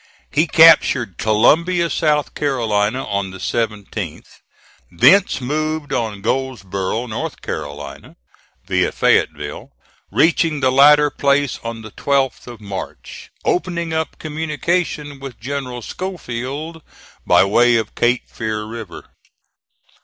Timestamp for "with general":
15.19-15.83